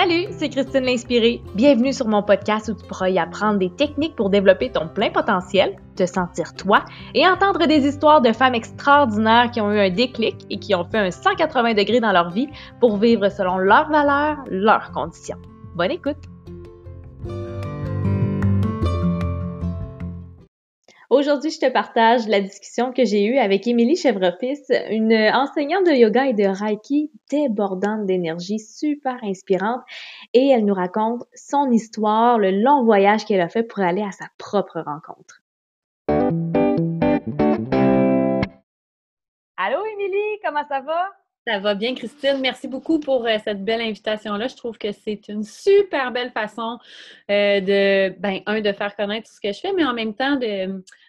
[0.00, 1.42] Salut, c'est Christine l'Inspirée.
[1.54, 5.10] Bienvenue sur mon podcast où tu pourras y apprendre des techniques pour développer ton plein
[5.10, 9.90] potentiel, te sentir toi et entendre des histoires de femmes extraordinaires qui ont eu un
[9.90, 12.48] déclic et qui ont fait un 180 degrés dans leur vie
[12.80, 15.36] pour vivre selon leurs valeurs, leurs conditions.
[15.74, 16.29] Bonne écoute!
[21.10, 25.90] Aujourd'hui, je te partage la discussion que j'ai eue avec Émilie Chevrefils, une enseignante de
[25.90, 29.80] yoga et de reiki débordante d'énergie, super inspirante,
[30.34, 34.12] et elle nous raconte son histoire, le long voyage qu'elle a fait pour aller à
[34.12, 35.42] sa propre rencontre.
[39.56, 41.08] Allô Émilie, comment ça va?
[41.46, 42.38] Ça va bien, Christine.
[42.40, 44.46] Merci beaucoup pour euh, cette belle invitation-là.
[44.48, 46.78] Je trouve que c'est une super belle façon
[47.30, 50.38] euh, de, ben, un, de faire connaître ce que je fais, mais en même temps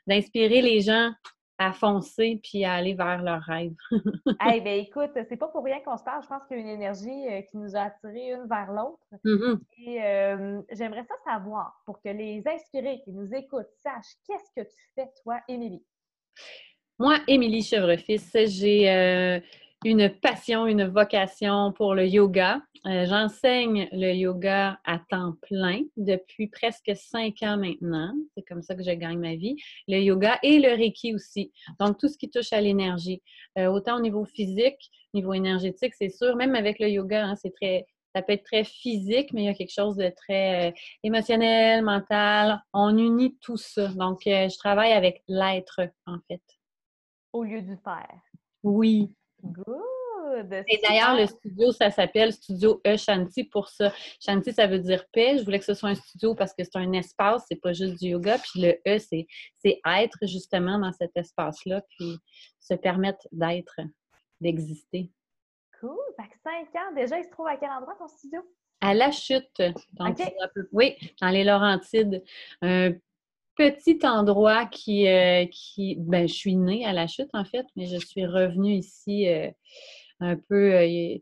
[0.08, 1.12] d'inspirer les gens
[1.58, 3.76] à foncer puis à aller vers leurs rêves.
[4.56, 6.24] Eh bien, écoute, c'est pas pour rien qu'on se parle.
[6.24, 9.04] Je pense qu'il y a une énergie euh, qui nous a attirés une vers l'autre.
[9.26, 9.60] Mm-hmm.
[9.86, 14.82] Et j'aimerais ça savoir pour que les inspirés qui nous écoutent sachent qu'est-ce que tu
[14.96, 15.84] fais, toi, Émilie?
[16.98, 19.42] Moi, Émilie Chevrefils, j'ai
[19.84, 22.62] une passion, une vocation pour le yoga.
[22.86, 28.14] Euh, j'enseigne le yoga à temps plein depuis presque cinq ans maintenant.
[28.36, 29.56] C'est comme ça que je gagne ma vie.
[29.88, 31.52] Le yoga et le reiki aussi.
[31.80, 33.24] Donc, tout ce qui touche à l'énergie.
[33.58, 36.36] Euh, autant au niveau physique, au niveau énergétique, c'est sûr.
[36.36, 39.50] Même avec le yoga, hein, c'est très, ça peut être très physique, mais il y
[39.50, 40.72] a quelque chose de très euh,
[41.04, 42.62] émotionnel, mental.
[42.74, 43.88] On unit tout ça.
[43.90, 46.42] Donc, je travaille avec l'être, en fait.
[47.34, 48.22] Au lieu du faire.
[48.64, 49.12] Oui,
[49.44, 50.64] Good!
[50.68, 53.92] Et d'ailleurs, le studio, ça s'appelle Studio E Shanti pour ça.
[54.20, 55.38] Shanti, ça veut dire paix.
[55.38, 58.00] Je voulais que ce soit un studio parce que c'est un espace, c'est pas juste
[58.00, 58.38] du yoga.
[58.38, 59.28] Puis le E, c'est
[59.86, 62.18] être justement dans cet espace-là, puis
[62.60, 63.82] se permettre d'être,
[64.40, 65.12] d'exister.
[65.80, 65.98] Cool!
[66.16, 68.42] Fait que cinq ans, déjà, il se trouve à quel endroit ton studio?
[68.80, 69.62] À La Chute.
[69.94, 70.18] Donc,
[70.72, 72.24] oui, dans les Laurentides
[73.56, 77.88] petit endroit qui, euh, qui ben, je suis née à la chute en fait, mais
[77.88, 79.50] je suis revenue ici euh,
[80.20, 81.18] un peu euh,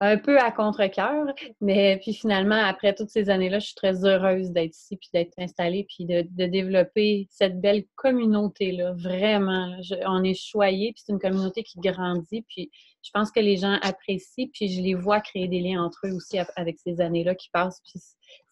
[0.00, 1.26] un peu à contre-cœur.
[1.60, 5.34] Mais puis finalement, après toutes ces années-là, je suis très heureuse d'être ici, puis d'être
[5.38, 8.92] installée, puis de, développer cette belle communauté-là.
[8.94, 9.76] Vraiment,
[10.06, 12.70] on est choyés, puis c'est une communauté qui grandit, puis
[13.02, 16.12] je pense que les gens apprécient, puis je les vois créer des liens entre eux
[16.12, 18.00] aussi avec ces années-là qui passent, puis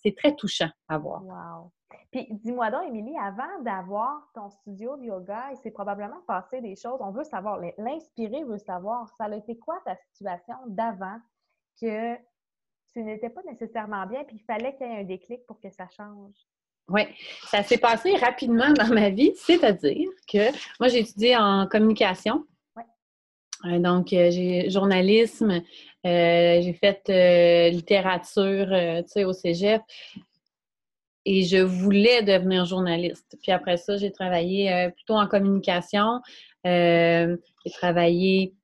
[0.02, 1.22] c'est très touchant à voir.
[2.10, 6.76] Puis dis-moi donc, Émilie, avant d'avoir ton studio de yoga, il s'est probablement passé des
[6.76, 6.98] choses.
[7.00, 11.18] On veut savoir, l'inspiré veut savoir, ça a été quoi ta situation d'avant
[11.80, 12.16] que
[12.92, 15.70] tu n'étais pas nécessairement bien, puis il fallait qu'il y ait un déclic pour que
[15.70, 16.34] ça change?
[16.88, 17.02] Oui,
[17.44, 22.46] ça s'est passé rapidement dans ma vie, c'est-à-dire que moi, j'ai étudié en communication.
[23.64, 29.82] Euh, donc, euh, j'ai journalisme, euh, j'ai fait littérature, tu sais, au cégep
[31.26, 33.36] et je voulais devenir journaliste.
[33.42, 36.22] Puis après ça, j'ai travaillé euh, plutôt en communication.
[36.66, 38.54] Euh, j'ai travaillé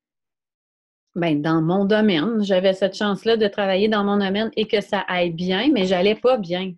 [1.15, 2.43] ben, dans mon domaine.
[2.43, 6.15] J'avais cette chance-là de travailler dans mon domaine et que ça aille bien, mais j'allais
[6.15, 6.73] pas bien.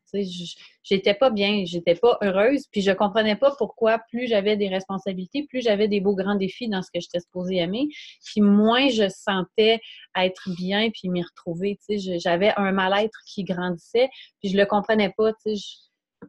[0.82, 5.46] J'étais pas bien, j'étais pas heureuse, puis je comprenais pas pourquoi plus j'avais des responsabilités,
[5.48, 7.88] plus j'avais des beaux grands défis dans ce que j'étais supposée aimer,
[8.26, 9.80] puis moins je sentais
[10.16, 11.78] être bien puis m'y retrouver.
[11.88, 14.08] J'avais un mal-être qui grandissait,
[14.40, 15.32] puis je le comprenais pas.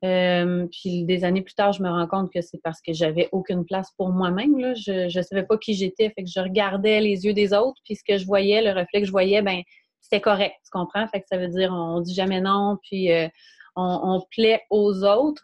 [0.03, 3.29] Euh, puis des années plus tard, je me rends compte que c'est parce que j'avais
[3.31, 4.75] aucune place pour moi-même.
[4.75, 6.09] Je ne savais pas qui j'étais.
[6.09, 9.01] Fait que je regardais les yeux des autres, puis ce que je voyais, le reflet
[9.01, 9.61] que je voyais, ben
[10.01, 11.07] c'était correct, tu comprends?
[11.07, 13.27] Fait que ça veut dire on dit jamais non, puis euh,
[13.75, 15.43] on, plaît aux autres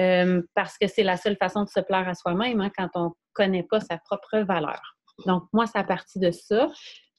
[0.00, 3.12] euh, parce que c'est la seule façon de se plaire à soi-même hein, quand on
[3.32, 4.80] connaît pas sa propre valeur.
[5.26, 6.70] Donc, moi, c'est à partir de ça.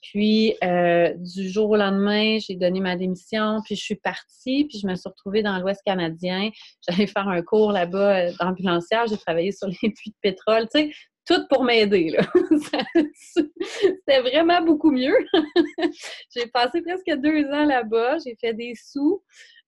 [0.01, 4.79] Puis, euh, du jour au lendemain, j'ai donné ma démission, puis je suis partie, puis
[4.79, 6.50] je me suis retrouvée dans l'Ouest canadien.
[6.89, 10.81] J'allais faire un cours là-bas euh, d'ambulancière, j'ai travaillé sur les puits de pétrole, tu
[10.81, 10.91] sais,
[11.25, 12.17] tout pour m'aider.
[13.13, 15.15] C'était vraiment beaucoup mieux.
[16.36, 19.21] j'ai passé presque deux ans là-bas, j'ai fait des sous.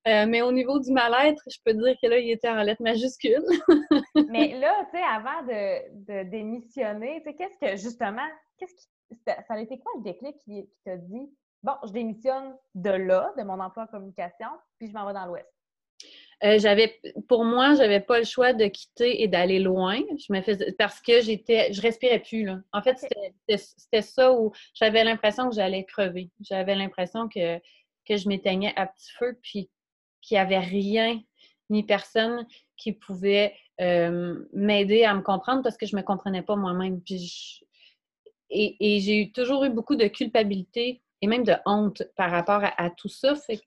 [0.06, 2.82] Euh, mais au niveau du mal-être, je peux dire que là, il était en lettres
[2.82, 3.46] majuscules.
[4.30, 8.28] mais là, tu sais, avant de, de démissionner, tu sais, qu'est-ce que, justement,
[8.58, 8.88] qu'est-ce qui
[9.26, 11.30] ça a été quoi le déclic qui, t'a dit
[11.64, 15.26] bon, je démissionne de là, de mon emploi en communication, puis je m'en vais dans
[15.26, 15.48] l'Ouest?
[16.44, 17.00] Euh, j'avais,
[17.30, 20.02] pour moi, j'avais pas le choix de quitter et d'aller loin.
[20.18, 22.60] Je me faisais, parce que j'étais, je respirais plus là.
[22.74, 22.98] En fait,
[23.48, 26.32] c'était ça où j'avais l'impression que j'allais crever.
[26.42, 27.60] J'avais l'impression que,
[28.06, 29.70] que je m'éteignais à petit feu, puis
[30.22, 31.22] qu'il n'y avait rien
[31.70, 32.46] ni personne
[32.76, 37.02] qui pouvait euh, m'aider à me comprendre parce que je me comprenais pas moi-même.
[37.02, 37.62] Puis
[38.54, 43.10] et, j'ai toujours eu beaucoup de culpabilité et même de honte par rapport à, tout
[43.10, 43.36] ça.
[43.36, 43.62] Fait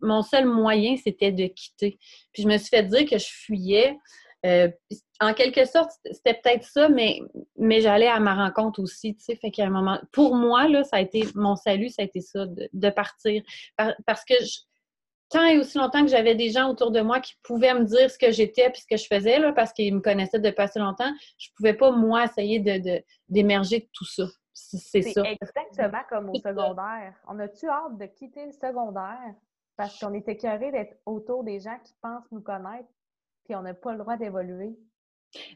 [0.00, 1.98] mon seul moyen, c'était de quitter.
[2.32, 3.96] Puis je me suis fait dire que je fuyais.
[4.46, 4.70] Euh,
[5.20, 7.20] en quelque sorte, c'était peut-être ça, mais,
[7.58, 9.16] mais j'allais à ma rencontre aussi.
[9.20, 9.52] Fait
[10.12, 13.42] pour moi, là, ça a été mon salut, ça a été ça, de, partir.
[14.06, 14.34] parce que
[15.30, 18.10] tant et aussi longtemps que j'avais des gens autour de moi qui pouvaient me dire
[18.10, 20.78] ce que j'étais puis ce que je faisais, là, parce qu'ils me connaissaient depuis assez
[20.78, 24.24] longtemps, je pouvais pas, moi, essayer de, d'émerger de, tout ça.
[24.52, 25.22] C'est ça.
[25.22, 27.14] exactement comme au secondaire.
[27.26, 29.34] On a-tu hâte de quitter le secondaire?
[29.76, 32.88] Parce qu'on est écœuré d'être autour des gens qui pensent nous connaître
[33.44, 34.76] puis on n'a pas le droit d'évoluer?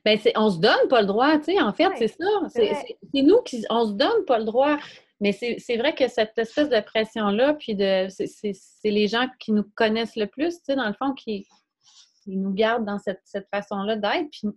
[0.04, 2.24] Bien, on se donne pas le droit, tu sais, en fait, c'est ça.
[2.48, 4.78] C'est nous qui, on se donne pas le droit.
[5.20, 9.64] Mais c'est vrai que cette espèce de pression-là, puis de c'est les gens qui nous
[9.74, 11.46] connaissent le plus, tu sais, dans le fond, qui,
[12.26, 13.20] nous gardent dans cette,
[13.52, 14.30] façon-là d'être.
[14.30, 14.48] Puis,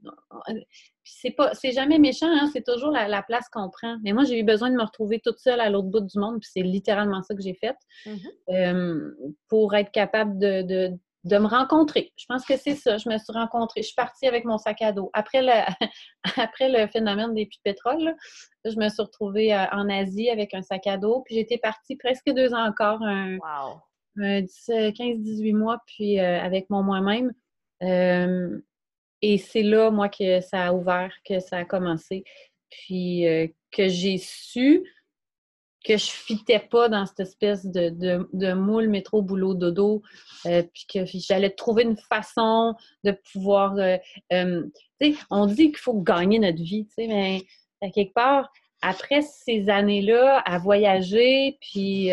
[1.03, 3.97] c'est pas c'est jamais méchant, hein, c'est toujours la, place qu'on prend.
[4.03, 6.39] Mais moi, j'ai eu besoin de me retrouver toute seule à l'autre bout du monde,
[6.39, 7.75] puis c'est littéralement ça que j'ai fait.
[8.05, 8.55] Mm-hmm.
[8.55, 12.13] Euh, pour être capable de, de me rencontrer.
[12.17, 12.97] Je pense que c'est ça.
[12.97, 13.81] Je me suis rencontrée.
[13.81, 15.09] Je suis partie avec mon sac à dos.
[15.13, 15.51] Après le,
[16.37, 18.15] après le phénomène des puits de pétrole,
[18.65, 21.23] je me suis retrouvée euh, en Asie avec un sac à dos.
[21.25, 23.37] Puis j'étais partie presque deux ans encore, un,
[24.17, 27.33] 15-18 mois, puis euh, avec mon moi-même.
[27.83, 28.59] Euh,
[29.21, 32.23] et c'est là, moi, que ça a ouvert, que ça a commencé.
[32.69, 33.25] Puis
[33.71, 34.83] que j'ai su
[35.87, 37.89] que je fitais pas dans cette espèce de,
[38.33, 40.01] de, moule métro boulot dodo
[40.45, 42.75] euh, puis que j'allais trouver une façon
[43.05, 43.97] de pouvoir euh,
[44.33, 44.63] euh,
[45.29, 47.43] on dit qu'il faut gagner notre vie mais
[47.93, 48.51] quelque part
[48.81, 52.11] après ces années-là à voyager puis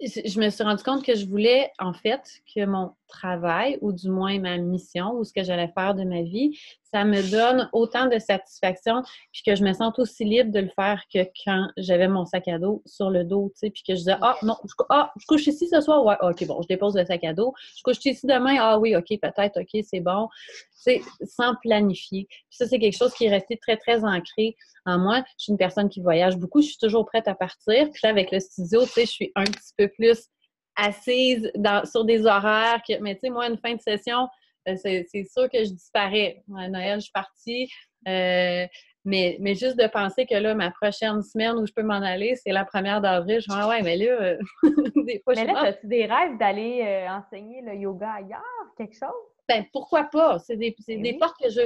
[0.00, 4.10] je me suis rendu compte que je voulais, en fait, que mon travail, ou du
[4.10, 6.58] moins ma mission, ou ce que j'allais faire de ma vie,
[6.96, 10.70] ça me donne autant de satisfaction, puis que je me sente aussi libre de le
[10.70, 13.92] faire que quand j'avais mon sac à dos sur le dos, tu sais, puis que
[13.92, 16.68] je disais, ah, non, je, ah, je couche ici ce soir, ouais, ok, bon, je
[16.68, 20.00] dépose le sac à dos, je couche ici demain, ah oui, ok, peut-être, ok, c'est
[20.00, 22.26] bon, tu sais, sans planifier.
[22.30, 24.56] Puis ça, c'est quelque chose qui est resté très, très ancré
[24.86, 25.22] en moi.
[25.36, 28.08] Je suis une personne qui voyage beaucoup, je suis toujours prête à partir, puis là,
[28.08, 30.30] avec le studio, tu sais, je suis un petit peu plus
[30.76, 31.52] assise
[31.90, 34.28] sur des horaires, que, mais tu sais, moi, une fin de session,
[34.76, 36.42] c'est sûr que je disparais.
[36.56, 37.68] À Noël, je suis partie.
[38.08, 38.66] Euh,
[39.04, 42.34] mais, mais juste de penser que là, ma prochaine semaine où je peux m'en aller,
[42.36, 44.38] c'est la première d'avril, je me dis, ah ouais, mais là, euh,
[45.06, 49.10] des fois, mais là, as-tu des rêves d'aller enseigner le yoga ailleurs, quelque chose?
[49.48, 50.38] Ben, pourquoi pas?
[50.40, 51.60] C'est des, ben des portes que je.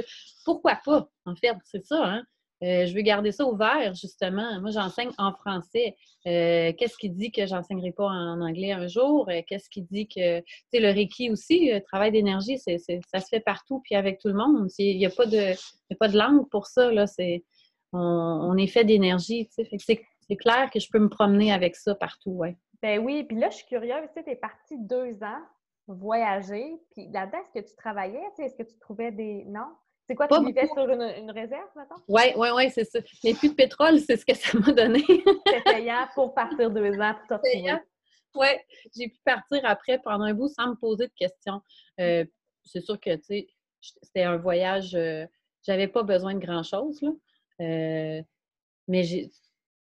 [0.45, 1.55] Pourquoi pas, en fait?
[1.65, 2.23] C'est ça, hein?
[2.63, 4.59] Euh, je veux garder ça ouvert, justement.
[4.61, 5.95] Moi, j'enseigne en français.
[6.27, 9.27] Euh, qu'est-ce qui dit que j'enseignerai pas en anglais un jour?
[9.29, 13.27] Euh, qu'est-ce qui dit que, tu sais, le Reiki aussi, le travail d'énergie, ça se
[13.29, 14.67] fait partout, puis avec tout le monde.
[14.77, 15.53] Il n'y a, pas de,
[15.95, 17.07] pas de langue pour ça, là.
[17.07, 17.43] C'est,
[17.93, 22.55] on, est fait d'énergie, c'est clair que je peux me promener avec ça partout, ouais.
[22.81, 25.41] Ben oui, puis là, je suis curieuse, tu sais, es partie deux ans
[25.87, 28.23] voyager, puis là-dedans, est-ce que tu travaillais?
[28.37, 29.43] Est-ce que tu trouvais des...
[29.45, 29.67] Non?
[30.11, 31.95] C'est quoi, tu vivais sur une, réserve, maintenant?
[32.09, 32.99] Oui, oui, oui, c'est ça.
[33.23, 35.05] Les puits de pétrole, c'est ce que ça m'a donné.
[35.07, 37.47] C'était payant pour partir deux ans pour te
[38.35, 38.47] Oui,
[38.93, 41.61] j'ai pu partir après pendant un bout sans me poser de questions.
[42.01, 42.25] Euh,
[42.65, 43.47] c'est sûr que, tu sais,
[43.79, 45.25] c'était un voyage, euh,
[45.65, 47.11] j'avais pas besoin de grand-chose, là.
[47.61, 48.21] Euh,
[48.89, 49.29] mais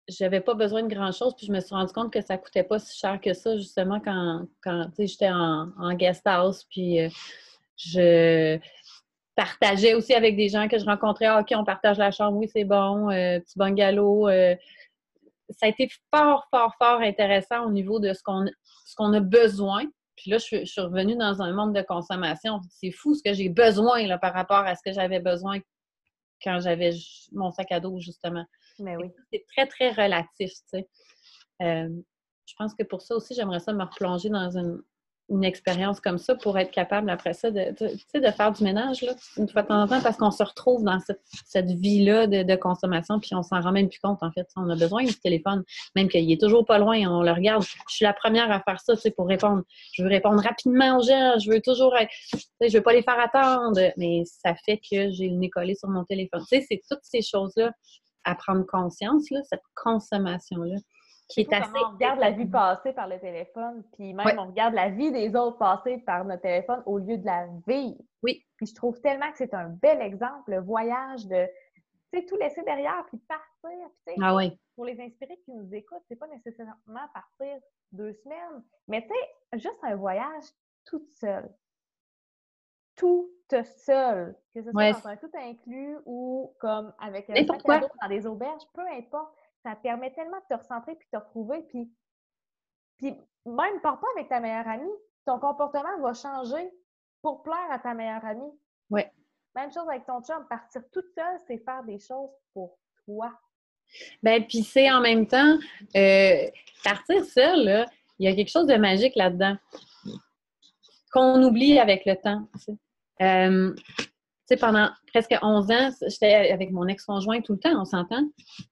[0.06, 2.78] j'avais pas besoin de grand-chose, puis je me suis rendu compte que ça coûtait pas
[2.78, 6.98] si cher que ça, justement, quand, quand j'étais en, en, guest house, puis
[7.78, 8.60] je
[9.40, 11.26] partageais aussi avec des gens que je rencontrais.
[11.26, 14.28] Ah, OK, on partage la chambre, oui, c'est bon, euh, petit bungalow.
[14.28, 14.54] Euh.
[15.48, 19.84] ça a été fort, fort, fort intéressant au niveau de ce qu'on a besoin.
[20.16, 22.60] Puis là, je, suis revenue dans un monde de consommation.
[22.68, 25.58] C'est fou ce que j'ai besoin là, par rapport à ce que j'avais besoin
[26.44, 26.90] quand j'avais
[27.32, 28.44] mon sac à dos, justement.
[28.78, 29.10] Mais oui.
[29.32, 30.88] C'est très, très relatif, tu sais.
[31.62, 31.88] Euh,
[32.46, 34.82] je pense que pour ça aussi, j'aimerais ça me replonger dans une,
[35.30, 39.02] une expérience comme ça pour être capable après ça de, de, de faire du ménage
[39.02, 40.98] là, une fois de temps en temps parce qu'on se retrouve dans
[41.46, 44.46] cette, vie-là de, consommation puis on s'en rend même plus compte en fait.
[44.56, 45.62] On a besoin du téléphone,
[45.96, 47.62] même qu'il est toujours pas loin, on le regarde.
[47.62, 49.62] Je suis la première à faire ça pour répondre.
[49.94, 52.10] Je veux répondre rapidement aux gens, je veux toujours être,
[52.60, 55.88] je veux pas les faire attendre, mais ça fait que j'ai le nez collé sur
[55.88, 56.42] mon téléphone.
[56.48, 57.72] C'est toutes ces choses-là
[58.24, 60.76] à prendre conscience, là, cette consommation-là
[61.30, 61.70] qui est assez.
[61.84, 65.34] On regarde la vie passer par le téléphone, puis même on regarde la vie des
[65.36, 68.00] autres passer par notre téléphone au lieu de la vivre.
[68.22, 68.44] Oui.
[68.56, 71.46] Puis je trouve tellement que c'est un bel exemple, le voyage de,
[72.12, 73.88] tu sais, tout laisser derrière, puis partir.
[74.20, 74.58] ah oui.
[74.74, 76.74] Pour les inspirés qui nous écoutent, c'est pas nécessairement
[77.14, 77.58] partir
[77.92, 80.44] deux semaines, mais tu sais, juste un voyage
[80.84, 81.48] toute seule.
[82.96, 83.30] Tout
[83.62, 84.36] seul.
[84.54, 88.86] Que ce soit dans un tout inclus ou comme avec un dans des auberges, peu
[88.86, 91.62] importe ça permet tellement de te recentrer puis de te retrouver.
[91.68, 91.92] Puis,
[92.98, 94.92] puis même, pars pas avec ta meilleure amie.
[95.26, 96.70] Ton comportement va changer
[97.22, 98.52] pour plaire à ta meilleure amie.
[98.90, 99.02] Oui.
[99.54, 100.46] Même chose avec ton chum.
[100.48, 103.32] Partir toute seule, c'est faire des choses pour toi.
[104.22, 105.58] Ben, puis c'est en même temps,
[105.96, 106.50] euh,
[106.84, 107.86] partir seul,
[108.18, 109.56] il y a quelque chose de magique là-dedans
[111.12, 112.48] qu'on oublie avec le temps.
[113.20, 113.74] Euh,
[114.56, 118.22] pendant presque 11 ans, j'étais avec mon ex-conjoint tout le temps, on s'entend,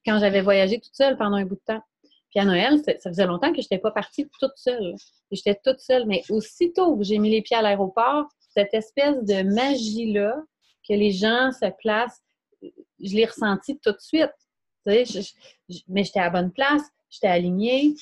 [0.04, 1.82] quand j'avais voyagé toute seule pendant un bout de temps.
[2.30, 4.94] Puis à Noël, ça faisait longtemps que je n'étais pas partie toute seule.
[5.30, 6.06] J'étais toute seule.
[6.06, 10.37] Mais aussitôt que j'ai mis les pieds à l'aéroport, cette espèce de magie-là,
[10.87, 12.23] que les gens se placent,
[12.62, 14.30] je l'ai ressenti tout de suite.
[14.87, 17.94] mais j'étais à bonne place, j'étais alignée.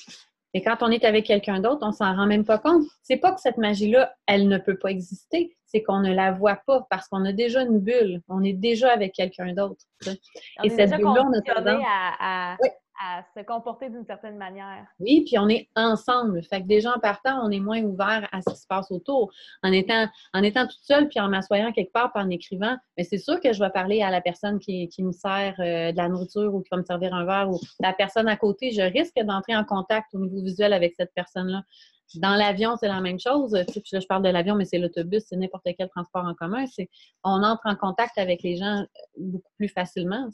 [0.53, 2.83] Et quand on est avec quelqu'un d'autre, on s'en rend même pas compte.
[3.03, 6.59] C'est pas que cette magie-là, elle ne peut pas exister c'est qu'on ne la voit
[6.65, 8.21] pas parce qu'on a déjà une bulle.
[8.29, 9.83] On est déjà avec quelqu'un d'autre.
[10.63, 12.53] Et cette bulle-là, on a tendance à,
[12.99, 14.85] à, se comporter d'une certaine manière.
[14.99, 16.41] Oui, puis on est ensemble.
[16.43, 19.31] Fait que déjà en partant, on est moins ouvert à ce qui se passe autour.
[19.61, 23.03] En étant, en étant toute seule, puis en m'assoyant quelque part, puis en écrivant, mais
[23.03, 25.97] c'est sûr que je vais parler à la personne qui, qui me sert euh, de
[25.97, 28.71] la nourriture ou qui va me servir un verre ou la personne à côté.
[28.71, 31.63] Je risque d'entrer en contact au niveau visuel avec cette personne-là.
[32.15, 33.51] Dans l'avion, c'est la même chose.
[33.51, 36.65] Sais, je parle de l'avion, mais c'est l'autobus, c'est n'importe quel transport en commun.
[36.67, 36.89] C'est,
[37.23, 38.85] on entre en contact avec les gens euh,
[39.17, 40.29] beaucoup plus facilement.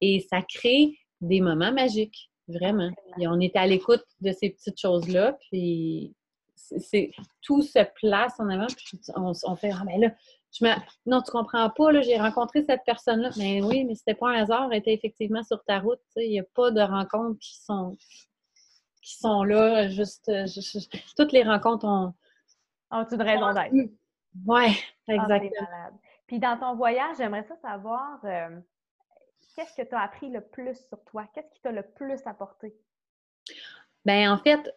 [0.00, 2.90] et ça crée des moments magiques, vraiment.
[3.20, 6.14] Et on est à l'écoute de ces petites choses-là, puis
[6.54, 7.10] c'est
[7.42, 10.14] tout se place en avant, puis on, fait Ah, mais là,
[10.52, 10.70] je me...
[11.06, 13.30] non, tu comprends pas, là, j'ai rencontré cette personne-là.
[13.36, 16.00] Mais oui, mais c'était pas un hasard, elle était effectivement sur ta route.
[16.16, 17.96] Il n'y a pas de rencontres qui sont
[19.02, 19.88] qui sont là.
[19.88, 20.46] Juste, euh,
[21.16, 22.14] toutes les rencontres ont.
[22.90, 23.72] Ont une raison d'être.
[24.46, 24.78] Oui,
[25.08, 26.00] ah, exactement.
[26.26, 28.58] Puis dans ton voyage, j'aimerais ça savoir euh,
[29.54, 31.26] qu'est-ce que tu as appris le plus sur toi?
[31.34, 32.74] Qu'est-ce qui t'a le plus apporté?
[34.04, 34.74] Bien, en fait,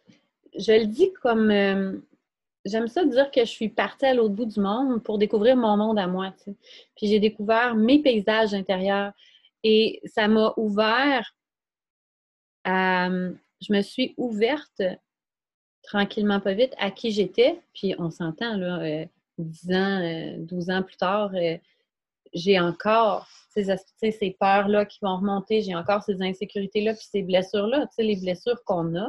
[0.58, 1.50] je le dis comme.
[1.50, 1.98] Euh,
[2.64, 5.76] j'aime ça dire que je suis partie à l'autre bout du monde pour découvrir mon
[5.76, 6.34] monde à moi.
[6.96, 9.12] Puis j'ai découvert mes paysages intérieurs
[9.62, 11.34] et ça m'a ouvert
[12.64, 13.08] à,
[13.60, 14.82] je me suis ouverte
[15.86, 17.60] tranquillement, pas vite, à qui j'étais.
[17.72, 19.06] Puis on s'entend, là,
[19.38, 21.56] 10 euh, ans, 12 euh, ans plus tard, euh,
[22.34, 23.76] j'ai encore ces,
[24.12, 27.86] ces peurs-là qui vont remonter, j'ai encore ces insécurités-là, puis ces blessures-là.
[27.96, 29.08] Tu les blessures qu'on a,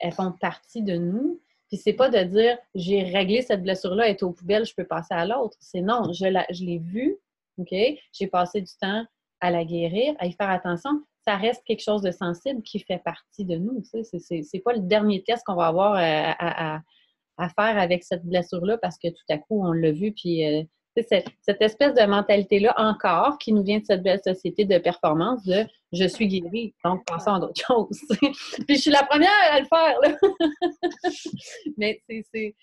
[0.00, 1.40] elles font partie de nous.
[1.68, 4.86] Puis c'est pas de dire j'ai réglé cette blessure-là, elle est aux poubelles, je peux
[4.86, 5.56] passer à l'autre.
[5.60, 7.16] C'est non, je, je l'ai vue,
[7.58, 7.72] OK?
[8.12, 9.06] J'ai passé du temps
[9.38, 13.02] à la guérir, à y faire attention ça reste quelque chose de sensible qui fait
[13.04, 13.82] partie de nous.
[13.84, 18.98] C'est pas le dernier test qu'on va avoir euh, à, faire avec cette blessure-là parce
[18.98, 20.12] que tout à coup, on l'a vu.
[20.12, 20.62] Puis, euh,
[20.96, 25.64] cette, espèce de mentalité-là encore qui nous vient de cette belle société de performance de
[25.92, 28.00] je suis guérie, donc passons à d'autres choses.
[28.66, 30.00] puis je suis la première à le faire.
[30.00, 30.16] Là.
[31.76, 32.54] Mais c'est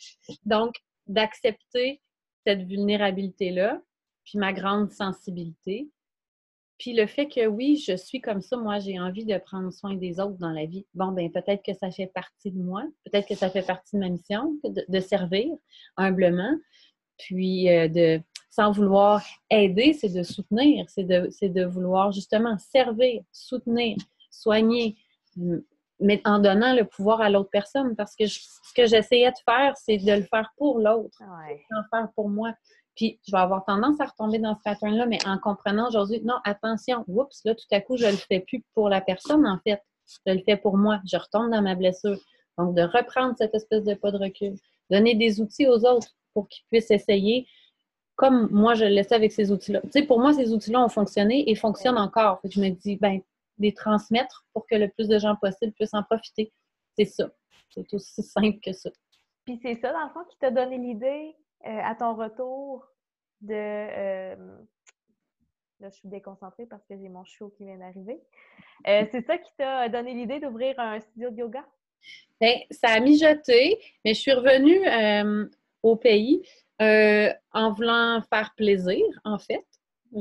[0.46, 0.76] donc
[1.08, 2.02] d'accepter
[2.46, 3.82] cette vulnérabilité-là,
[4.24, 5.90] puis ma grande sensibilité,
[6.78, 9.96] puis le fait que oui, je suis comme ça, moi, j'ai envie de prendre soin
[9.96, 10.86] des autres dans la vie.
[10.94, 14.02] Bon, ben peut-être que ça fait partie de moi, peut-être que ça fait partie de
[14.02, 15.48] ma mission, de, servir
[15.96, 16.56] humblement,
[17.18, 23.22] puis euh, de sans vouloir aider, c'est de soutenir, c'est de, de vouloir justement servir,
[23.32, 23.98] soutenir,
[24.32, 24.98] soigner,
[26.00, 27.96] mais en donnant le pouvoir à l'autre personne.
[27.96, 31.62] Parce que ce que j'essayais de faire, c'est de le faire pour l'autre, ouais.
[31.70, 32.54] le faire pour moi.
[32.98, 36.36] Puis je vais avoir tendance à retomber dans ce pattern-là, mais en comprenant aujourd'hui, non,
[36.44, 39.60] attention, oups, là, tout à coup, je ne le fais plus pour la personne, en
[39.64, 39.82] fait.
[40.26, 41.00] Je le fais pour moi.
[41.10, 42.18] Je retombe dans ma blessure.
[42.58, 44.56] Donc, de reprendre cette espèce de pas de recul.
[44.90, 47.48] Donner des outils aux autres pour qu'ils puissent essayer
[48.18, 49.80] comme moi, je le laissais avec ces outils-là.
[49.84, 52.40] Tu sais, pour moi, ces outils-là ont fonctionné et fonctionnent encore.
[52.44, 53.22] je me dis, ben,
[53.60, 56.52] les transmettre pour que le plus de gens possible puissent en profiter.
[56.98, 57.30] C'est ça.
[57.70, 58.90] C'est aussi simple que ça.
[59.46, 61.36] Puis c'est ça, dans le fond, qui t'a donné l'idée
[61.66, 62.88] euh, à ton retour
[63.42, 63.54] de.
[63.54, 64.36] Euh,
[65.80, 68.20] là, je suis déconcentrée parce que j'ai mon show qui vient d'arriver.
[68.88, 71.66] Euh, c'est ça qui t'a donné l'idée d'ouvrir un studio de yoga?
[72.40, 74.80] Bien, ça a mijoté, mais je suis revenue
[75.84, 76.48] au pays
[76.80, 79.66] en voulant faire plaisir, en fait,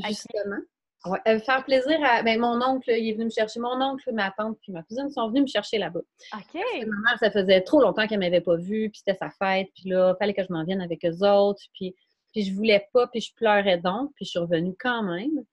[0.07, 0.63] justement.
[1.27, 2.23] Euh, faire plaisir à.
[2.23, 3.61] Ben, mon oncle, il est venu me chercher.
[3.61, 6.01] Mon oncle, ma tante puis ma cousine sont venus me chercher là-bas.
[6.35, 6.55] OK.
[6.55, 9.69] ma mère, ça faisait trop longtemps qu'elle ne m'avait pas vue, puis c'était sa fête,
[9.75, 11.95] puis là, il fallait que je m'en vienne avec eux autres, puis,
[12.33, 15.45] puis je voulais pas, puis je pleurais donc, puis je suis revenue quand même.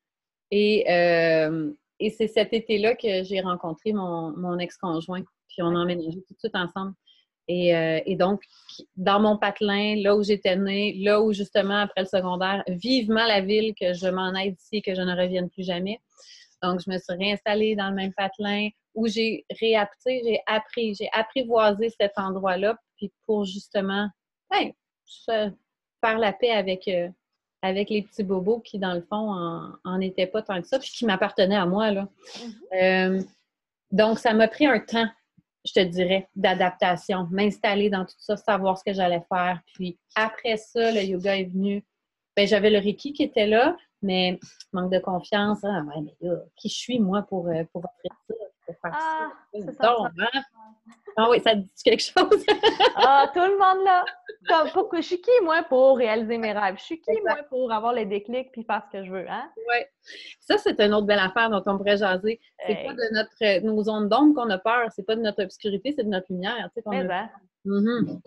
[0.52, 5.80] Et, euh, et c'est cet été-là que j'ai rencontré mon, mon ex-conjoint, puis on a
[5.80, 6.94] emménagé tout de suite ensemble.
[7.50, 8.42] Euh, et, donc,
[8.96, 13.42] dans mon patelin, là où j'étais née, là où justement, après le secondaire, vivement la
[13.42, 16.00] ville, que je m'en aide ici et que je ne revienne plus jamais.
[16.62, 21.10] Donc, je me suis réinstallée dans le même patelin où j'ai réappris, j'ai appris, j'ai
[21.12, 24.08] apprivoisé cet endroit-là, puis pour justement
[25.30, 27.10] faire la paix avec, euh,
[27.62, 30.90] avec les petits bobos qui, dans le fond, en, étaient pas tant que ça, puis
[30.90, 31.92] qui m'appartenaient à moi.
[31.92, 32.08] Là.
[32.38, 32.82] Mm-hmm.
[32.82, 33.24] Euh,
[33.92, 35.08] donc, ça m'a pris un temps,
[35.66, 39.62] je te dirais, d'adaptation, m'installer dans tout ça, savoir ce que j'allais faire.
[39.74, 41.84] Puis après ça, le yoga est venu.
[42.36, 44.40] Ben, j'avais le Reiki qui était là, mais
[44.74, 45.60] manque de confiance.
[45.64, 46.14] Ah, mais
[46.56, 48.90] qui je suis, moi, pour, euh, pour faire ça?
[48.92, 49.32] ah,
[49.80, 49.96] ça.
[50.20, 50.42] Hein?
[51.16, 52.46] Ah oui, ça dit quelque chose?
[52.96, 54.06] ah, tout le monde là!
[54.48, 54.68] Comme,
[54.98, 56.76] je suis qui, moi, pour réaliser mes rêves?
[56.78, 59.50] Je suis qui, moi, pour avoir les déclics puis faire ce que je veux, hein?
[59.56, 59.78] Oui.
[60.42, 62.42] Ça, c'est une autre belle affaire dont on pourrait jaser.
[62.66, 65.94] C'est pas de notre, nos zones d'ombre qu'on a peur, c'est pas de notre obscurité,
[65.96, 66.70] c'est de notre lumière.
[66.76, 67.30] Tu sais, Mais a...
[67.66, 68.20] mm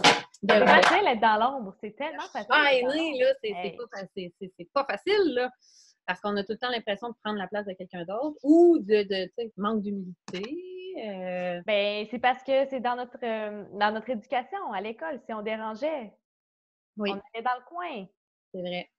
[0.48, 2.46] C'est facile d'être dans l'ombre, c'est tellement facile.
[2.50, 3.76] Ah, là, c'est
[4.72, 5.50] pas, pas facile, là
[6.06, 8.78] parce qu'on a tout le temps l'impression de prendre la place de quelqu'un d'autre ou
[8.78, 10.42] de, de manque d'humilité.
[10.96, 11.62] Euh.
[11.66, 15.20] Ben, c'est parce que c'est dans notre euh, dans notre éducation à l'école.
[15.26, 16.12] Si on dérangeait,
[16.96, 17.10] oui.
[17.12, 18.06] on était dans le coin.
[18.52, 18.90] C'est vrai.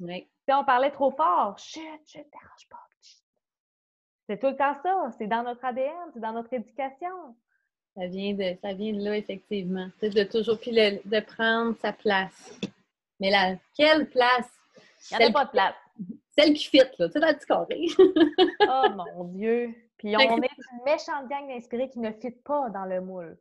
[0.00, 0.28] Oui.
[0.46, 2.84] Si on parlait trop fort, chut, chut, dérange pas.
[4.28, 5.10] C'est tout le temps ça.
[5.18, 7.36] C'est dans notre ADN, c'est dans notre éducation.
[7.96, 9.88] Ça vient de, ça vient de là, effectivement.
[10.00, 12.58] C'est de toujours puis de prendre sa place.
[13.20, 14.50] Mais là, quelle place?
[15.10, 15.74] Il n'y a pas de place.
[16.36, 17.86] Celle qui fit, là, tu sais, dans le petit carré.
[18.68, 19.74] oh mon Dieu!
[20.04, 23.38] Puis on est une méchante gang d'inspirés qui ne fit pas dans le moule.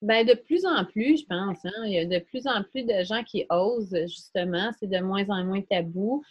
[0.00, 1.62] Bien, de plus en plus, je pense.
[1.64, 4.70] Hein, il y a de plus en plus de gens qui osent, justement.
[4.78, 6.24] C'est de moins en moins tabou.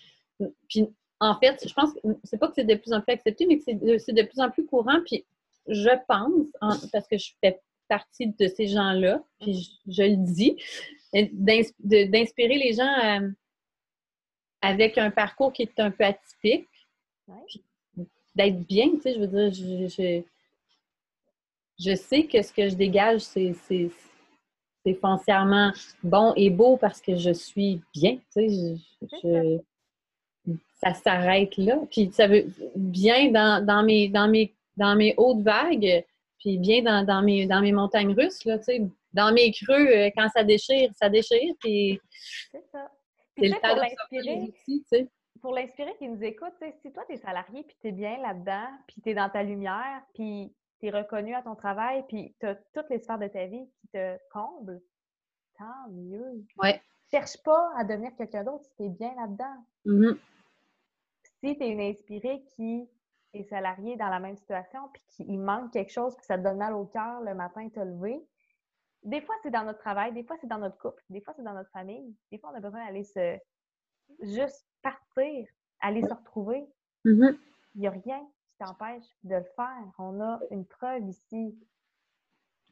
[0.67, 0.87] Puis,
[1.19, 3.59] en fait, je pense que c'est pas que c'est de plus en plus accepté, mais
[3.59, 4.99] que c'est de, plus en plus courant.
[5.05, 5.23] Puis,
[5.67, 6.47] je pense,
[6.91, 10.57] parce que je fais partie de ces gens-là, puis je, le dis,
[11.13, 13.19] d'inspirer les gens à
[14.61, 16.67] avec un parcours qui est un peu atypique.
[18.35, 20.21] D'être bien, tu sais, je veux dire, je,
[21.79, 23.53] je, sais que ce que je dégage, c'est
[25.01, 25.71] foncièrement
[26.03, 29.59] bon et beau parce que je suis bien, tu sais,
[30.83, 31.79] ça s'arrête là.
[31.89, 32.45] Puis ça veut
[32.75, 36.03] bien dans, mes, dans, mes, dans mes hautes vagues,
[36.39, 38.81] puis bien dans, mes, dans mes montagnes russes, là, tu sais,
[39.13, 41.99] dans mes creux, euh, quand ça déchire, ça déchire, puis...
[42.51, 42.91] C'est ça.
[43.37, 45.07] C'est le pour l'inspirer.
[45.45, 48.67] Pour l'inspirer qui nous écoute, si toi, tu es salarié, puis tu es bien là-dedans,
[48.87, 52.47] puis tu es dans ta lumière, puis tu es reconnu à ton travail, puis tu
[52.47, 54.81] as toutes les sphères de ta vie qui te comblent,
[55.55, 56.43] tant mieux.
[56.57, 56.81] Ouais.
[57.11, 59.65] Cherche pas à devenir quelqu'un d'autre si tu es bien là-dedans.
[59.85, 60.17] Mm-hmm.
[61.43, 62.89] Si tu es une inspirée qui
[63.33, 66.57] est salariée dans la même situation, puis qu'il manque quelque chose, puis ça te donne
[66.57, 68.19] mal au cœur le matin, te lever,
[69.03, 71.43] des fois, c'est dans notre travail, des fois, c'est dans notre couple, des fois, c'est
[71.43, 72.15] dans notre famille.
[72.31, 73.37] Des fois, on a besoin d'aller se.
[74.21, 75.45] juste partir,
[75.81, 76.65] aller se retrouver.
[77.05, 77.37] Mm-hmm.
[77.75, 79.85] Il n'y a rien qui t'empêche de le faire.
[79.99, 81.55] On a une preuve ici.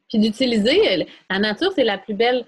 [0.08, 2.44] Puis d'utiliser, la nature, c'est la plus belle.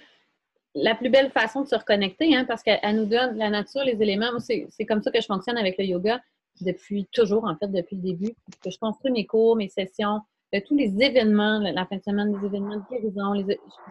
[0.79, 4.01] La plus belle façon de se reconnecter, hein, parce qu'elle nous donne la nature, les
[4.03, 4.39] éléments.
[4.41, 6.21] C'est comme ça que je fonctionne avec le yoga
[6.61, 8.35] depuis toujours, en fait, depuis le début.
[8.63, 10.21] Que je construis mes cours, mes sessions,
[10.63, 13.35] tous les événements, la fin de semaine, les événements de guérison,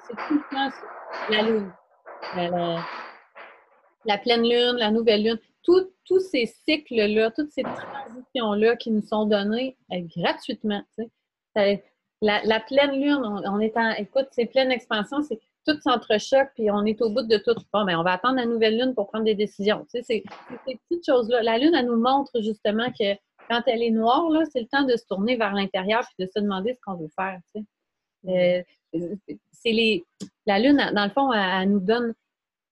[0.08, 0.70] c'est tout le temps
[1.30, 1.72] la lune,
[4.06, 9.26] la, pleine lune, la nouvelle lune, tous ces cycles-là, toutes ces transitions-là qui nous sont
[9.26, 10.84] données euh, gratuitement.
[12.22, 16.86] La, pleine lune, on, est en, écoute, c'est pleine expansion, c'est tout s'entrechoque, puis on
[16.86, 17.56] est au bout de tout.
[17.74, 19.86] Bon, mais ben, on va attendre la nouvelle lune pour prendre des décisions.
[19.90, 20.24] c'est ces
[20.66, 21.44] petites choses-là.
[21.44, 23.16] La lune, elle nous montre justement que
[23.50, 26.40] quand elle est noire, c'est le temps de se tourner vers l'intérieur et de se
[26.40, 27.40] demander ce qu'on veut faire.
[28.28, 28.64] Euh,
[29.52, 30.06] c'est les,
[30.46, 32.14] la Lune, dans le fond, elle, nous donne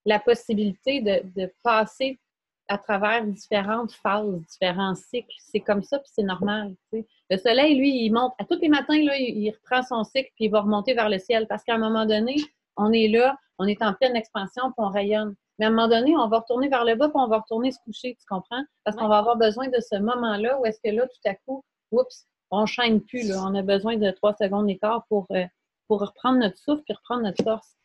[0.06, 2.19] la possibilité de, passer
[2.67, 5.36] à travers différentes phases, différents cycles.
[5.39, 6.76] C'est comme ça, puis c'est normal.
[6.91, 8.34] Le soleil, lui, il monte.
[8.39, 11.19] À tous les matins, là, il, reprend son cycle, puis il va remonter vers le
[11.19, 11.47] ciel.
[11.47, 12.36] Parce qu'à un moment donné,
[12.78, 15.36] on est là, on est en pleine expansion, puis on rayonne.
[15.60, 17.71] Mais à un moment donné, on va retourner vers le bas, puis on va retourner
[17.71, 18.63] se coucher, tu comprends?
[18.84, 21.63] Parce qu'on va avoir besoin de ce moment-là où est-ce que là, tout à coup,
[21.91, 23.28] oups, on chaîne plus.
[23.30, 23.43] Là.
[23.45, 25.45] On a besoin de trois secondes d'écart pour, euh,
[25.88, 27.76] pour reprendre notre souffle et reprendre notre force.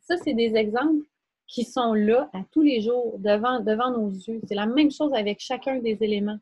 [0.00, 1.04] ça, c'est des exemples
[1.52, 4.40] qui sont là à tous les jours devant, devant nos yeux.
[4.48, 6.38] C'est la même chose avec chacun des éléments.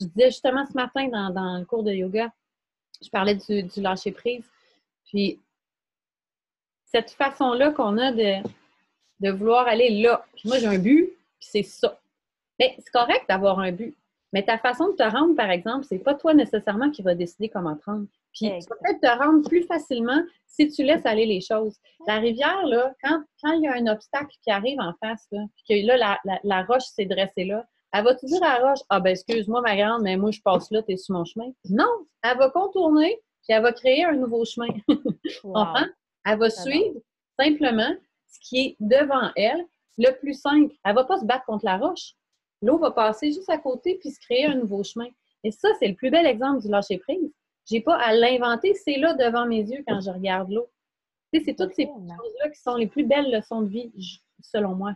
[0.00, 2.32] Je disais justement ce matin dans, le cours de yoga,
[3.02, 4.44] je parlais du, du lâcher-prise.
[5.06, 5.40] Puis,
[6.84, 8.48] cette façon-là qu'on a de,
[9.18, 10.24] de vouloir aller là.
[10.36, 11.06] Puis moi, j'ai un but,
[11.40, 11.98] puis c'est ça.
[12.60, 13.96] Mais c'est correct d'avoir un but.
[14.32, 17.48] Mais ta façon de te rendre, par exemple, c'est pas toi nécessairement qui va décider
[17.48, 18.06] comment te rendre.
[18.36, 21.76] Puis tu vas peut-être te rendre plus facilement si tu laisses aller les choses.
[22.06, 25.40] La rivière, là, quand, quand il y a un obstacle qui arrive en face, là,
[25.56, 28.80] puis que là, la, la, roche s'est dressée là, Elle va-tu dire à la roche,
[28.90, 31.50] ah ben excuse-moi ma grande, mais moi je passe là, t'es sur mon chemin?
[31.70, 31.88] Non,
[32.22, 34.68] elle va contourner, puis elle va créer un nouveau chemin.
[35.44, 35.88] Enfin,
[36.24, 37.00] Elle va suivre
[37.38, 37.94] simplement
[38.26, 39.64] ce qui est devant elle,
[39.98, 40.74] le plus simple.
[40.84, 42.14] Elle ne va pas se battre contre la roche.
[42.62, 45.08] L'eau va passer juste à côté puis se créer un nouveau chemin.
[45.44, 47.32] Et ça, c'est le plus bel exemple du lâcher-prise.
[47.66, 50.68] Je n'ai pas à l'inventer, c'est là devant mes yeux quand je regarde l'eau.
[51.32, 53.92] c'est toutes ces choses-là qui sont les plus belles leçons de vie,
[54.40, 54.94] selon moi.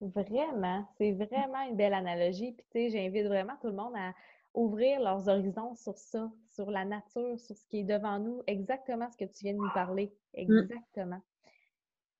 [0.00, 2.52] Vraiment, c'est vraiment une belle analogie.
[2.52, 4.12] Puis, tu sais, j'invite vraiment tout le monde à
[4.54, 9.08] ouvrir leurs horizons sur ça, sur la nature, sur ce qui est devant nous, exactement
[9.10, 10.12] ce que tu viens de nous parler.
[10.34, 10.40] Mmh.
[10.40, 11.20] Exactement.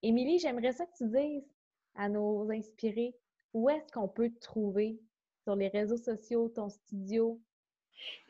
[0.03, 1.47] Émilie, j'aimerais ça que tu dises
[1.95, 3.15] à nos inspirés
[3.53, 4.99] où est-ce qu'on peut te trouver?
[5.45, 7.41] Sur les réseaux sociaux, ton studio?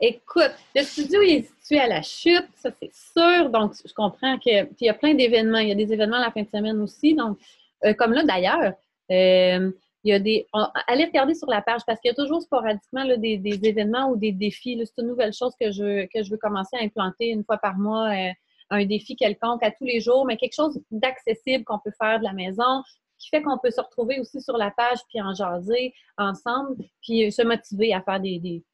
[0.01, 3.51] Écoute, le studio est situé à la chute, ça c'est sûr.
[3.51, 5.59] Donc, je comprends qu'il y a plein d'événements.
[5.59, 7.14] Il y a des événements la fin de semaine aussi.
[7.14, 7.38] Donc,
[7.85, 8.72] euh, comme là d'ailleurs,
[9.12, 9.70] euh,
[10.05, 10.46] il y a des.
[10.88, 14.33] allez regarder sur la page parce qu'il y a toujours sporadiquement des, événements ou des
[14.33, 14.83] défis.
[14.85, 17.79] C'est une nouvelle chose que je, que je veux commencer à implanter une fois par
[17.79, 18.11] mois.
[18.11, 18.31] Euh,
[18.70, 22.25] un défi quelconque à tous les jours, mais quelque chose d'accessible qu'on peut faire de
[22.25, 22.83] la maison,
[23.18, 27.31] qui fait qu'on peut se retrouver aussi sur la page puis en jaser ensemble, puis
[27.31, 28.64] se motiver à faire des, des,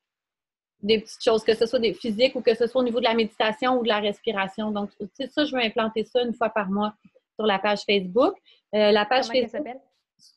[0.83, 3.15] petites choses, que ce soit des physiques ou que ce soit au niveau de la
[3.15, 4.71] méditation ou de la respiration.
[4.71, 6.95] Donc, c'est ça, je veux implanter ça une fois par mois
[7.35, 8.35] sur la page Facebook.
[8.75, 9.81] Euh, la page Comment Facebook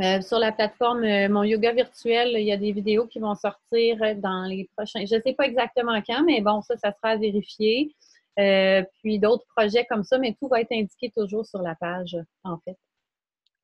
[0.00, 2.32] euh, sur la plateforme Mon Yoga Virtuel.
[2.34, 5.04] Il y a des vidéos qui vont sortir dans les prochains.
[5.06, 7.94] Je ne sais pas exactement quand, mais bon, ça, ça sera à vérifier.
[8.36, 12.58] puis d'autres projets comme ça, mais tout va être indiqué toujours sur la page, en
[12.58, 12.76] fait.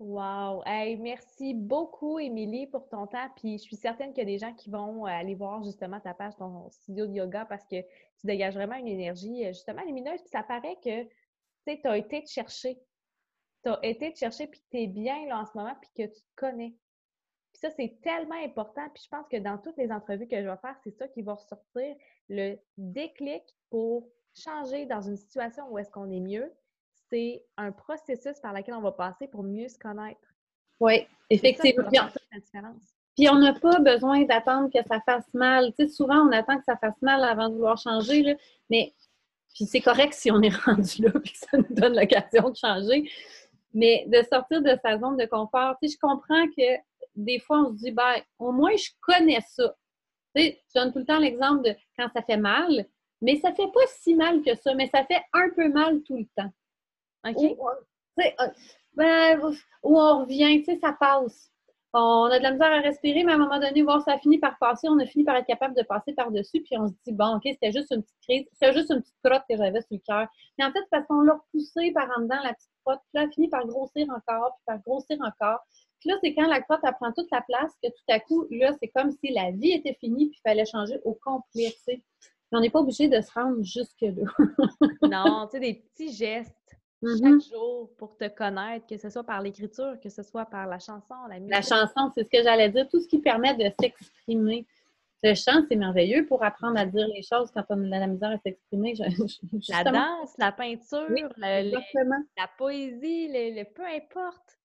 [0.00, 0.62] Wow!
[0.64, 3.28] Hey, merci beaucoup, Émilie, pour ton temps.
[3.34, 5.98] Puis je suis certaine qu'il y a des gens qui vont euh, aller voir justement
[5.98, 9.82] ta page, ton studio de yoga, parce que tu dégages vraiment une énergie euh, justement
[9.82, 10.20] lumineuse.
[10.20, 11.02] Puis ça paraît que
[11.66, 12.80] tu as été te chercher.
[13.64, 16.14] Tu as été te chercher, puis tu es bien là en ce moment, puis que
[16.14, 16.76] tu te connais.
[17.52, 18.88] Puis ça, c'est tellement important.
[18.94, 21.22] Puis je pense que dans toutes les entrevues que je vais faire, c'est ça qui
[21.22, 21.96] va ressortir,
[22.28, 26.54] le déclic pour changer dans une situation où est-ce qu'on est mieux,
[27.10, 30.20] c'est un processus par lequel on va passer pour mieux se connaître.
[30.80, 31.88] Oui, effectivement.
[33.16, 35.72] Puis on n'a pas besoin d'attendre que ça fasse mal.
[35.76, 38.34] Tu sais, souvent, on attend que ça fasse mal avant de vouloir changer, là,
[38.70, 38.94] mais
[39.54, 42.56] puis c'est correct si on est rendu là et que ça nous donne l'occasion de
[42.56, 43.10] changer.
[43.74, 46.78] Mais de sortir de sa zone de confort, tu sais, je comprends que
[47.16, 49.74] des fois, on se dit, ben, au moins, je connais ça.
[50.34, 52.86] Tu sais, je donne tout le temps l'exemple de quand ça fait mal,
[53.20, 56.16] mais ça fait pas si mal que ça, mais ça fait un peu mal tout
[56.16, 56.50] le temps.
[58.20, 58.48] Euh,
[58.94, 59.40] ben,
[59.82, 61.50] où, on revient, tu sais, ça passe.
[61.94, 64.38] On a de la misère à respirer, mais à un moment donné, voir ça finit
[64.38, 67.12] par passer, on a fini par être capable de passer par-dessus, puis on se dit,
[67.12, 69.92] bon, OK, c'était juste une petite crise, c'était juste une petite crotte que j'avais sur
[69.92, 70.28] le cœur.
[70.58, 73.22] Mais en fait, parce qu'on l'a repoussé par en dedans, la petite crotte, puis là,
[73.22, 75.60] elle finit par grossir encore, puis par grossir encore.
[76.00, 78.46] Puis là, c'est quand la crotte, elle prend toute la place que tout à coup,
[78.50, 81.94] là, c'est comme si la vie était finie, puis il fallait changer au complet, tu
[81.94, 82.02] sais.
[82.52, 84.24] On n'est pas obligé de se rendre jusque-là.
[85.02, 86.54] non, tu sais, des petits gestes
[87.02, 87.50] chaque mm-hmm.
[87.50, 91.14] jour pour te connaître, que ce soit par l'écriture, que ce soit par la chanson,
[91.28, 91.54] la musique.
[91.54, 94.66] La chanson, c'est ce que j'allais dire, tout ce qui permet de s'exprimer.
[95.22, 98.30] Le chant, c'est merveilleux pour apprendre à dire les choses quand on a la misère
[98.30, 98.94] à s'exprimer.
[99.68, 104.58] la danse, la peinture, la poésie, le, peu importe.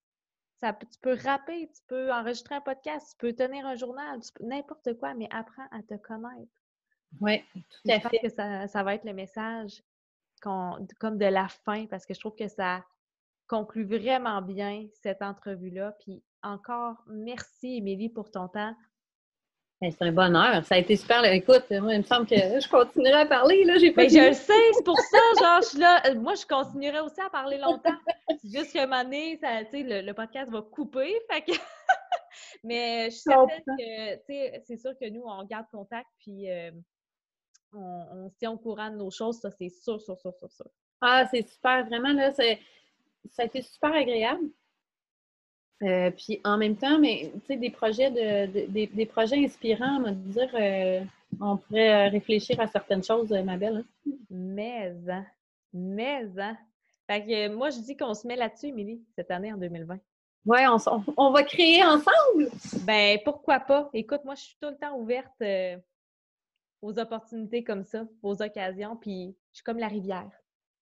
[0.59, 4.97] Ça, tu peux rapper, tu peux enregistrer un podcast, tu peux tenir un journal, n'importe
[4.97, 6.51] quoi, mais apprends à te connaître.
[7.19, 8.19] Oui, tout à fait.
[8.19, 9.83] que ça, ça va être le message
[10.43, 12.83] comme de la fin, parce que je trouve que ça
[13.47, 15.95] conclut vraiment bien cette entrevue-là.
[15.99, 18.75] Puis encore, merci, Émilie, pour ton temps.
[19.81, 20.63] Ben, c'est un bonheur.
[20.65, 21.25] Ça a été super.
[21.25, 23.65] Écoute, moi, il me semble que je continuerai à parler.
[23.65, 23.77] Là.
[23.77, 25.17] J'ai pas ben, je le sais, c'est pour ça.
[25.41, 26.01] Genre, je suis là.
[26.07, 27.97] Euh, moi, je continuerai aussi à parler longtemps.
[28.45, 31.13] Juste qu'à un moment donné, ça, le, le podcast va couper.
[32.63, 36.07] Mais je suis certaine que, c'est sûr que nous, on garde contact.
[36.19, 36.71] Puis, euh,
[37.75, 40.65] on, se tient au courant de nos choses, ça c'est sûr, sûr, sûr, sûr, sûr.
[41.01, 42.43] Ah, c'est super, vraiment, là, ça
[43.37, 44.49] a été super agréable.
[45.81, 50.03] Euh, puis en même temps, mais tu sais, des projets de, des, projets inspirants, on
[50.03, 51.01] va dire, euh,
[51.41, 53.83] on pourrait réfléchir à certaines choses, ma belle.
[54.07, 54.11] Hein.
[54.29, 55.25] Mais, hein,
[55.73, 56.57] mais, hein.
[57.07, 59.97] Fait que moi, je dis qu'on se met là-dessus, Émilie, cette année en 2020.
[60.45, 62.49] Oui, on, on, va créer ensemble.
[62.81, 63.89] Ben, pourquoi pas?
[63.93, 65.77] Écoute, moi, je suis tout le temps ouverte euh,
[66.83, 70.29] aux opportunités comme ça, aux occasions, puis je suis comme la rivière.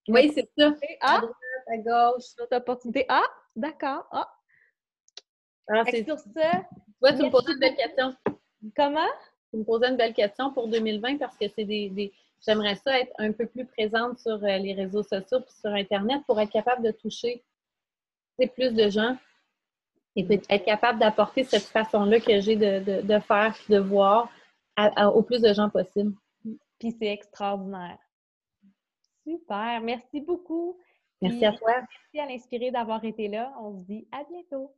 [0.07, 0.73] Oui, c'est ça.
[0.99, 1.15] Ah!
[1.15, 1.33] À droite,
[1.67, 2.35] à gauche.
[2.37, 3.05] D'autres opportunités.
[3.07, 3.23] Ah!
[3.55, 4.07] D'accord.
[4.11, 4.29] Ah!
[5.67, 6.65] Alors, c'est sur ça.
[6.99, 8.15] Toi, tu me posais une belle question.
[8.75, 9.07] Comment?
[9.51, 12.11] Tu me posais une belle question pour 2020 parce que c'est des,
[12.45, 16.23] J'aimerais ça être un peu plus présente sur euh, les réseaux sociaux et sur Internet
[16.25, 17.43] pour être capable de toucher
[18.55, 19.15] plus de gens
[20.15, 24.29] et être capable d'apporter cette façon-là que j'ai de, de, faire, de voir
[24.77, 26.13] au plus de gens possible.
[26.79, 27.99] Puis c'est extraordinaire.
[29.23, 29.81] Super.
[29.81, 30.77] Merci beaucoup.
[31.21, 31.73] Merci à toi.
[31.75, 33.53] Merci à l'inspiré d'avoir été là.
[33.59, 34.73] On se dit à bientôt.